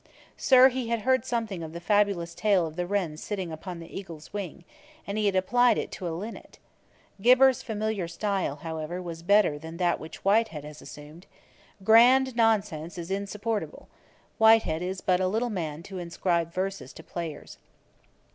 [0.35, 3.95] Sir, he had heard something of the fabulous tale of the wren sitting upon the
[3.99, 4.63] eagle's wing,
[5.05, 6.57] and he had applied it to a linnet.
[7.21, 11.27] Gibber's familiar style, however, was better than that which Whitehead has assumed.
[11.83, 13.89] Grand nonsense is insupportable.
[14.39, 17.59] Whitehead is but a little man to inscribe verses to players.'